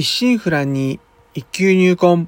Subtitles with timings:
[0.00, 0.98] 一心不乱に
[1.34, 2.26] 一級入魂。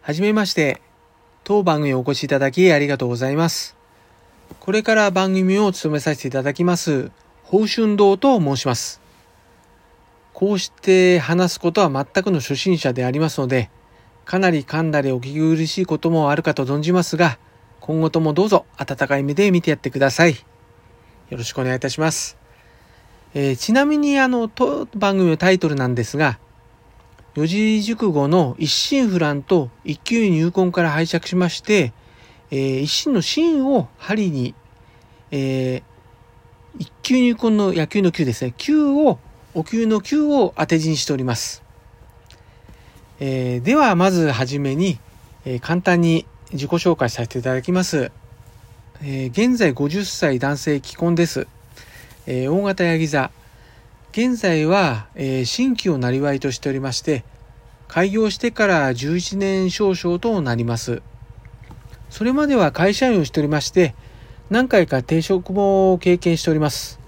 [0.00, 0.80] はじめまして。
[1.44, 3.76] 当番組をお越しいただきありがとうございます。
[4.58, 7.10] これから番組を務めさせていただきます、
[7.44, 9.02] 宝春堂と申します。
[10.32, 13.68] こうして話すことは全くの初心者でありますので、
[14.24, 17.38] かなり噛んだりお聞き苦しいこともあるかと存じますが、
[17.82, 20.36] 今後ともどうぞ温かい目で見てやってください。
[21.30, 22.38] よろしくお願いいたします。
[23.34, 26.38] えーちなみにあの、当番組のタイトルなんですが、
[27.34, 31.92] 四字熟語の一心不乱と一級入魂から拝借しまして、
[32.52, 34.54] えー一心の心を針に、
[35.32, 35.82] えー
[36.78, 38.54] 一級入魂の野球の球ですね。
[38.56, 39.18] 球を、
[39.54, 41.64] お球の球を当て字にしております。
[43.18, 45.00] えーでは、まずはじめに、
[45.44, 48.12] えー簡単に自己紹介させていただきます。
[49.02, 51.46] えー現在50歳男性既婚です。
[52.26, 53.30] えー大型ヤギ座。
[54.12, 57.24] 現在は、えー新規をなりわいとしておりまして、
[57.88, 61.00] 開業してから11年少々となります。
[62.10, 63.94] それまでは会社員をしておりまして、
[64.50, 67.00] 何回か定職も経験しております。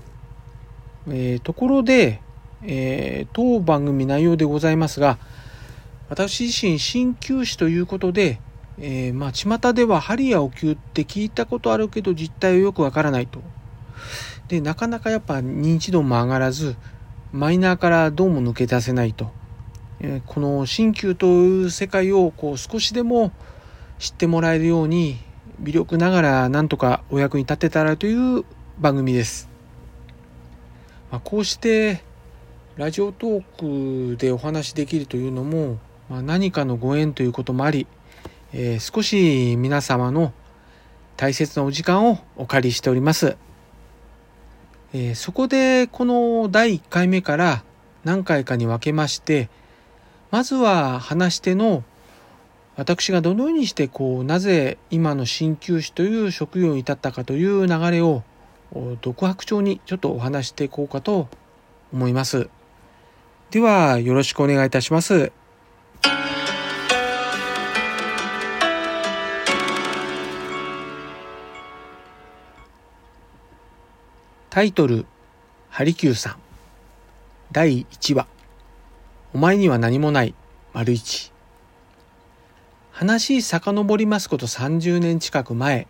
[1.08, 2.22] えーところで、
[2.62, 5.18] えー当番組内容でございますが、
[6.08, 8.40] 私自身鍼灸師ということで、
[8.78, 13.40] えーまあ巷では針やお灸って聞いたことあるけど実態はよくわからないと。
[14.48, 16.76] で、なかなかやっぱ認知度も上がらず、
[17.32, 19.30] マイナーからどうも抜け出せないと。
[20.00, 23.32] えーこの鍼灸という世界をこう少しでも
[23.98, 25.18] 知ってもらえるように、
[25.60, 28.44] 微力ながらなんとかお役に立てたらという
[28.78, 29.48] 番組です。
[31.10, 32.02] まあ、こうして
[32.76, 35.78] ラジオトークでお話しできるというのも、
[36.10, 37.86] まあ、何かのご縁ということもあり、
[38.56, 40.32] えー少し皆様の
[41.16, 43.36] 大切なお時間をお借りしております。
[44.92, 47.64] えーそこでこの第1回目から
[48.04, 49.48] 何回かに分けまして、
[50.30, 51.82] まずは話し手の
[52.76, 58.22] 私がどのようにしてこうなぜ今の鍼灸師という職業に至ったかという流れを
[59.00, 61.26] 独白調にちょっとお話していこうかと
[61.92, 62.48] 思います。
[63.50, 65.32] ではよろしくお願いいたします。
[74.54, 75.04] タイトル、
[75.68, 76.36] ハリキューさん。
[77.50, 78.28] 第1話。
[79.34, 80.32] お前には何もない、
[80.72, 81.32] 丸一。
[82.92, 85.88] 話遡りますこと30年近く前。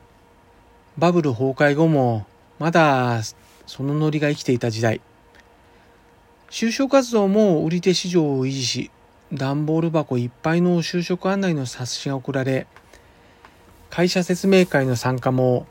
[0.96, 2.24] バブル崩壊後も、
[2.58, 3.20] まだ
[3.66, 5.02] そのノリが生きていた時代。
[6.48, 8.90] 就職活動も売り手市場を維持し、
[9.30, 12.66] 段ボール箱いっぱいの就職案内の冊子が送られ、
[13.90, 15.66] 会社説明会の参加も、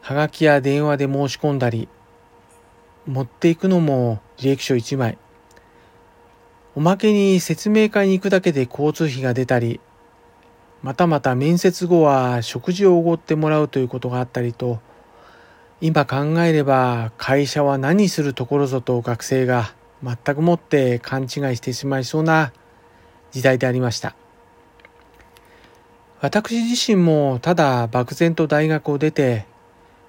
[0.00, 1.88] はがきや電話で申し込んだり、
[3.06, 5.18] 持っていくのも履歴書1枚。
[6.74, 9.80] おまけに説明会に行くだけで交通費が出たり、
[10.82, 14.80] またまた面接後は食事をおごってもらうということがあったりと、
[15.80, 19.72] 今考えれば会社は何するところぞと学生が
[20.02, 22.52] 全くもって勘違いしてしまいそうな
[23.30, 24.14] 時代でありました。
[26.20, 29.46] 私自身もただ漠然と大学を出て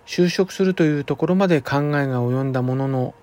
[0.05, 3.13] 就職するというところまで考えが及んだものの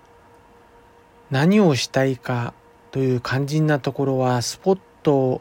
[1.30, 2.54] 何をしたいか
[2.90, 5.40] という肝心なところはスポッと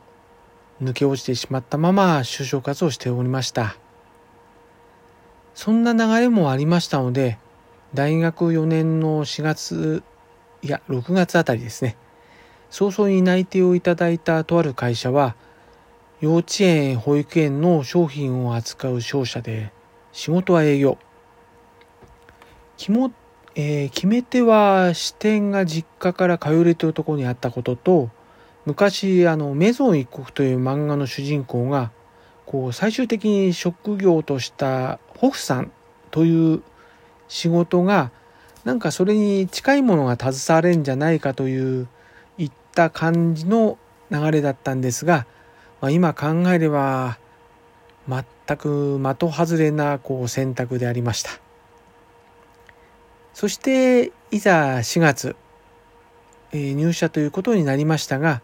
[0.81, 3.77] 抜け落ちてしまったまま就職活動をしておりました。
[5.57, 7.39] そんな流れもありましたので
[7.95, 10.03] 大学4年の4月
[10.61, 11.97] いや6月あたりですね
[12.69, 15.35] 早々に内定をいただいたとある会社は
[16.21, 19.71] 幼稚園保育園の商品を扱う商社で
[20.11, 20.99] 仕事は営業。
[22.77, 23.11] きも
[23.55, 28.09] えー決め手は支店が実家から通えるというところにあったことと
[28.65, 31.91] 昔あのメゾン一国という漫画の主人公が
[32.45, 35.71] こう最終的に職業としたホフさん
[36.11, 36.63] という
[37.27, 38.11] 仕事が
[38.63, 41.87] なんかそれに近いものが携われんじゃないかという
[42.37, 43.77] いった感じの
[44.11, 45.25] 流れだったんですが、
[45.81, 47.17] まあ、今考えれば
[48.07, 51.46] 全く的外れなこう選択でありました。
[53.37, 55.35] そして、いざ4月、
[56.51, 58.41] えー入社ということになりましたが、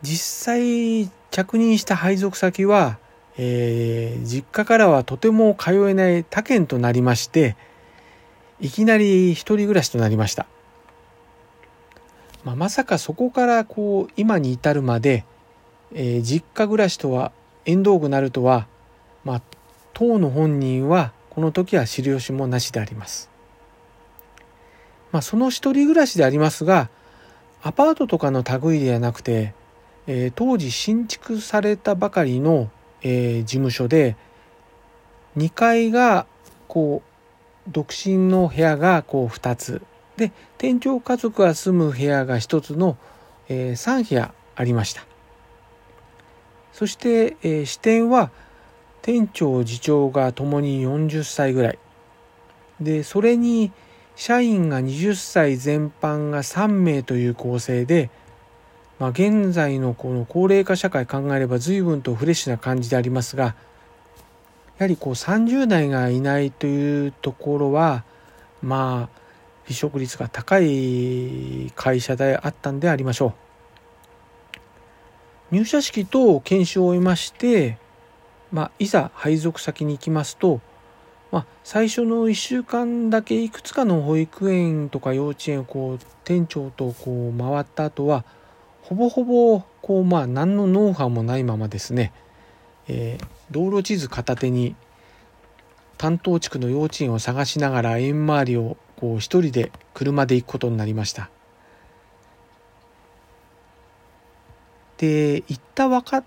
[0.00, 2.98] 実際着任した配属先は、
[3.36, 7.56] えー実家からはとても通えない他県となりまして、
[8.60, 10.46] いきなり一人暮らしとなりました。
[12.44, 15.24] まあ、まさかそこからこう、今に至るまで、
[15.92, 17.32] えー実家暮らしとは、
[17.64, 18.68] 縁遠くなるとは、
[19.24, 19.42] まあ、
[19.94, 23.34] 当の本人は、この時は知る由もなしであります。
[25.16, 26.90] まあ、その一人暮らしでありますが、
[27.62, 29.54] アパートとかの類ではなくて、
[30.06, 32.70] えー、当時新築されたばかりの、
[33.00, 34.14] えー、事務所で、
[35.38, 36.26] 2階が
[36.68, 37.00] こ
[37.66, 39.80] う独身の部屋がこう2つ。
[40.18, 42.98] で店長家族が住む部屋が1つの、
[43.48, 45.06] えー、3部屋ありました。
[46.74, 48.30] そして、えー、支店は
[49.00, 51.78] 店長次長がともに40歳ぐらい。
[52.82, 53.72] でそれに
[54.16, 58.10] 社員が20歳全般が3名という構成で、
[58.98, 63.54] まあ、現在のこの高齢化社会考えれば随分とフレッシュな感じでありますが
[64.78, 68.04] やはりこう30代がいないというところは
[68.62, 69.20] まあ
[69.66, 73.34] 離職率が高い会社であったんでありましょ
[75.52, 75.54] う。
[75.54, 77.78] 入社式と研修を終えまして、
[78.52, 80.60] まあ、いざ配属先に行きますと、
[81.36, 88.24] まあ、最初の1週間だけいくつかの保育園とか幼稚園をこう店長とこう回った後は
[88.80, 92.14] ほぼほぼこうまあ何のノウハウもないままですね
[92.88, 94.76] えー、道路地図片手に
[95.98, 101.28] 担当地区の幼稚園を探しながら円回りをこう一人で車で行くことになりました。
[104.96, 106.24] で行ったわか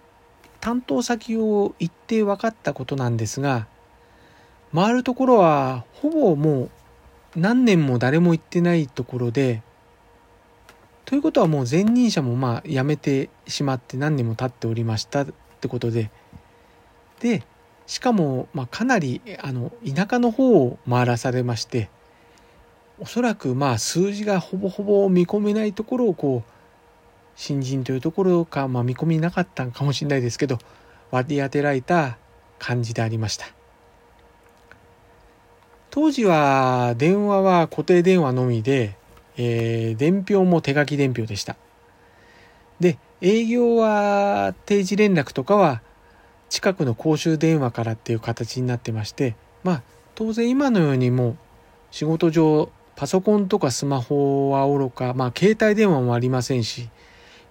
[0.60, 3.66] 担当先を行って分かったことなんですが
[4.74, 6.70] 回るところはほぼもう
[7.36, 9.62] 何年も誰も行ってないところで
[11.06, 15.28] ということはもう前任者もまあ辞めてしまって何年も経っておりましたっ
[15.60, 16.12] てことで
[17.20, 17.44] で
[17.88, 21.90] しかも、まあ、かなりあの田舎の方を回らされまして
[23.00, 26.52] おそらくまあ数字がほぼほぼ見込めないところをこう
[27.36, 30.60] 新人というところか、まあ、見込みなかったかもしれないですけど
[31.10, 32.18] 割り当てられた
[32.60, 33.59] 感じでありました。
[35.92, 38.96] 当時は電話は固定電話のみで、
[39.38, 41.56] えー、伝票も手書き伝票でした。
[42.80, 45.82] で営業は定時連絡とかは
[46.50, 49.84] 近くの公衆電話からっていう形になってましてまあ
[50.16, 51.38] 当然今のようにもう
[51.92, 56.90] 仕事上パソコンとかスマホはおろかまあ携帯電話もありませんし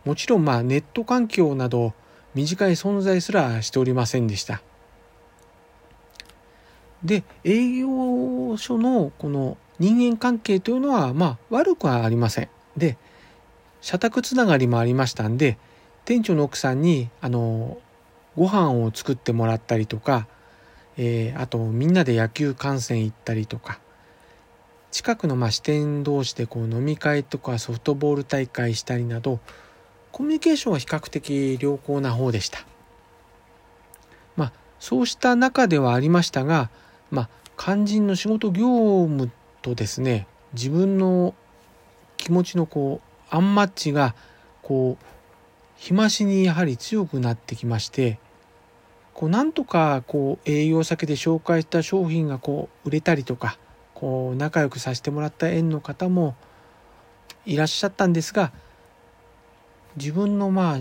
[0.04, 1.92] もちろんまあネット環境など
[2.34, 4.62] 短い存在すらしておりませんでした。
[7.04, 12.96] で営業所のこの人間関係というのはまあ悪くはありませんで
[13.80, 15.58] 社宅つながりもありましたんで
[16.04, 17.78] 店長の奥さんにあの
[18.36, 20.26] ご飯を作ってもらったりとか、
[20.96, 23.78] えー、あとみんなで野球観戦行ったりとか
[24.90, 29.38] 近くのまあ支店同士でこう飲み会とかソフトボール大会したりなど
[30.10, 32.60] コミュニケーションは比較的良好な方でした。
[34.36, 36.70] まあそうした中ではありましたが、
[37.10, 38.66] まあ、肝心の仕事業
[39.06, 39.30] 務
[39.62, 41.34] とですね自分の
[42.16, 44.14] 気持ちのこうアンマッチが
[44.62, 45.04] こう
[45.76, 48.18] 日増しにやはり強くなってきまして
[49.14, 53.58] こうなんとかこう営業先で紹介した商品がこう売れたりとか
[53.94, 56.36] こう仲良くさせてもらった園の方も
[57.46, 58.52] いらっしゃったんですが
[59.96, 60.80] 自分のまあ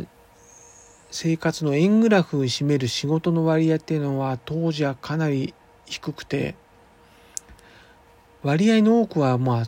[1.09, 5.53] 生活の円グラフを占める仕事の割合っていうのは当時はかなり
[5.87, 6.55] 低くて
[8.43, 9.65] 割合の多くはまあ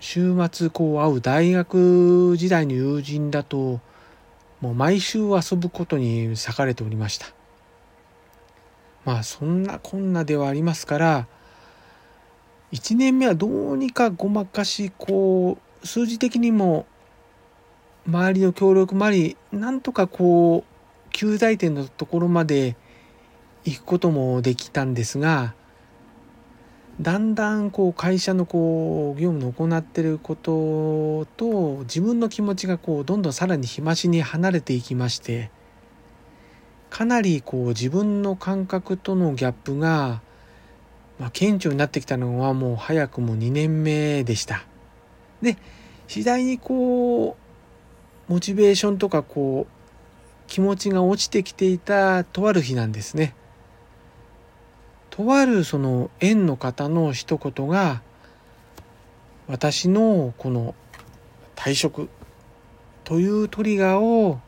[0.00, 3.80] 週末こう会う大学時代の友人だと
[4.60, 7.26] もう毎週遊ぶことに割かれておりました。
[9.04, 11.26] まあそんなこんなではありますから
[12.72, 16.84] 1年目はどうにかごまかしこう数字的にも
[18.06, 22.76] 周りの協力もありなんとかこう旧大点のところまで
[23.64, 25.54] 行くこともできたんですが
[27.00, 35.50] だんだんこう会社のこう業務の行ってることと自分の気持ちがこうどんどんさらに日増しに離れていきまして
[36.90, 40.22] かなりこう自分の感覚とのギャップが、
[41.20, 44.64] まあ、顕著になってきたのはもう早くも2年目でした。
[45.42, 45.56] で
[46.08, 47.36] 次第にこ
[48.28, 53.34] うモチベーションとかこう気持ちが落ちてきていたとある日なんですね。
[55.18, 58.02] とあるその縁の方の一言が
[59.48, 60.76] 私のこの
[61.56, 62.08] 退職
[63.02, 64.38] というトリガーを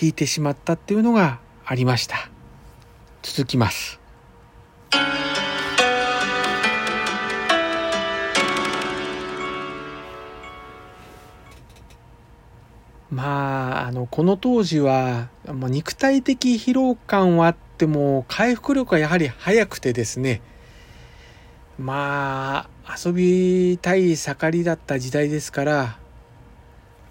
[0.00, 2.30] 引いてしまったっていうのがありました。
[3.22, 4.00] 続きます。
[13.10, 20.40] まあ、あの、この当時は、まあ、肉体的疲労感はあっても、回復力はやはり早くてですね、
[21.78, 25.98] まあ、遊びたい盛りだった時代ですから、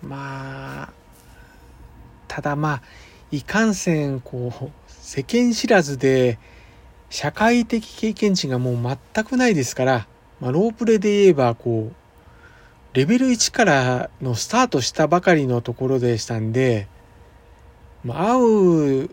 [0.01, 0.89] まあ、
[2.27, 2.81] ただまあ、
[3.31, 6.39] いかんせん、こう、世間知らずで、
[7.09, 10.07] 社会的経験値がもう全くないですから、
[10.39, 16.87] まあ、ロープレで言えば、こう、レベル1からのスタートしたばかりのところでしたんで、
[18.03, 19.09] まあ、会う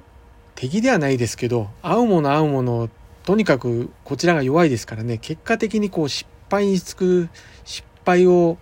[0.54, 2.88] 敵ではないですけど、会うもの会うもの、
[3.25, 7.28] とにかくこちらが弱いですからね、結果的にこう失敗につく、
[7.64, 8.59] 失敗を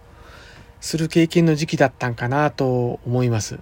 [0.81, 3.59] する経験の時期だったんかなと思います。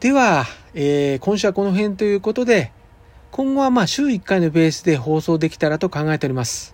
[0.00, 2.72] では、えー、今週はこの辺ということで、
[3.30, 6.72] 今後はまあ週1回のベースで放送できたらと考えております。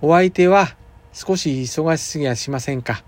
[0.00, 0.76] お相手は
[1.12, 3.04] 少し忙しすぎやしませんか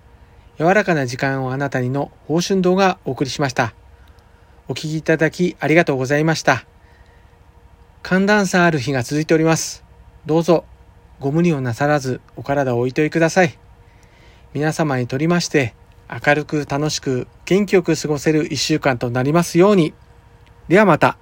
[0.58, 3.74] 柔らかな時間をあなたにの報春動画お送りしました。
[4.68, 6.64] お聴きいただきありがとうございました。
[8.02, 9.84] 寒暖差ある日が続いております。
[10.26, 10.64] どうぞ
[11.20, 13.58] ご無理をなさらずお体をおいといください。
[14.54, 15.74] 皆様にとりまして
[16.08, 19.94] 明るく楽しく元気よく過ごせる一週間となりますように。
[20.68, 21.18] ではまた。